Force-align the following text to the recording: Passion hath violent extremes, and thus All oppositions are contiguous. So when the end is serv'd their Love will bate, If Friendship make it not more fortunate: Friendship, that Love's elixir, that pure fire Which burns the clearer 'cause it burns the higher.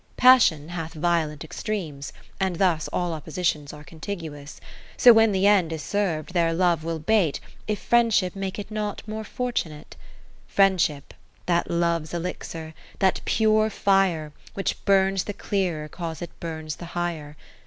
Passion 0.17 0.69
hath 0.69 0.95
violent 0.95 1.43
extremes, 1.43 2.11
and 2.39 2.55
thus 2.55 2.87
All 2.91 3.13
oppositions 3.13 3.71
are 3.71 3.83
contiguous. 3.83 4.59
So 4.97 5.13
when 5.13 5.31
the 5.31 5.45
end 5.45 5.71
is 5.71 5.83
serv'd 5.83 6.33
their 6.33 6.53
Love 6.53 6.83
will 6.83 6.97
bate, 6.97 7.39
If 7.67 7.77
Friendship 7.77 8.35
make 8.35 8.57
it 8.57 8.71
not 8.71 9.07
more 9.07 9.23
fortunate: 9.23 9.95
Friendship, 10.47 11.13
that 11.45 11.69
Love's 11.69 12.15
elixir, 12.15 12.73
that 12.97 13.21
pure 13.25 13.69
fire 13.69 14.33
Which 14.55 14.83
burns 14.85 15.25
the 15.25 15.33
clearer 15.33 15.87
'cause 15.87 16.23
it 16.23 16.31
burns 16.39 16.77
the 16.77 16.85
higher. 16.97 17.37